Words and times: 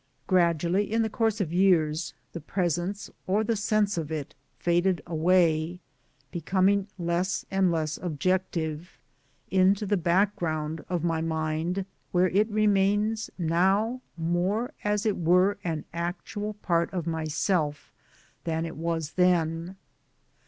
Gradually, 0.25 0.91
in 0.91 1.03
the 1.03 1.11
course 1.11 1.39
of 1.39 1.53
years, 1.53 2.15
the 2.33 2.41
presence, 2.41 3.07
or 3.27 3.43
the 3.43 3.55
sense 3.55 3.99
of 3.99 4.11
it, 4.11 4.33
faded 4.57 4.99
away, 5.05 5.79
becoming 6.31 6.87
less 6.97 7.45
and 7.51 7.71
less 7.71 7.99
objective, 8.01 8.97
into 9.51 9.85
the 9.85 9.97
background 9.97 10.83
of 10.89 11.03
my 11.03 11.21
mind, 11.21 11.85
where 12.11 12.29
it 12.29 12.49
remains 12.49 13.29
now, 13.37 14.01
more 14.17 14.71
as 14.83 15.05
it 15.05 15.17
were 15.17 15.59
an 15.63 15.85
actual 15.93 16.55
part 16.55 16.91
of 16.91 17.05
myself 17.05 17.93
than 18.43 18.65
it 18.65 18.77
was 18.77 19.11
then. 19.11 19.75